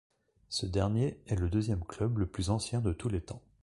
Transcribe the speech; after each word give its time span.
Ce 0.49 0.65
dernier 0.65 1.19
est 1.27 1.35
le 1.35 1.47
deuxième 1.47 1.83
club 1.85 2.17
le 2.17 2.25
plus 2.25 2.49
ancien 2.49 2.81
de 2.81 2.91
tous 2.91 3.07
les 3.07 3.21
temps. 3.21 3.43